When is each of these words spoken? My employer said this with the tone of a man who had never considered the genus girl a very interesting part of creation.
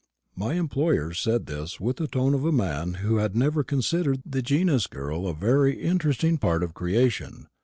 My 0.35 0.55
employer 0.55 1.13
said 1.13 1.45
this 1.45 1.79
with 1.79 1.97
the 1.97 2.07
tone 2.07 2.33
of 2.33 2.43
a 2.43 2.51
man 2.51 2.95
who 3.05 3.17
had 3.17 3.35
never 3.35 3.63
considered 3.63 4.23
the 4.25 4.41
genus 4.41 4.87
girl 4.87 5.27
a 5.27 5.35
very 5.35 5.79
interesting 5.79 6.39
part 6.39 6.63
of 6.63 6.73
creation. 6.73 7.45